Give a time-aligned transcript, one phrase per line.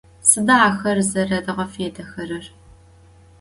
[0.29, 2.45] Sıda axer zeredğefêdexerer?